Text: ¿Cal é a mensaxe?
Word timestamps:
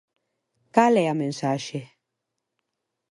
¿Cal 0.75 0.93
é 1.03 1.05
a 1.09 1.15
mensaxe? 1.23 1.79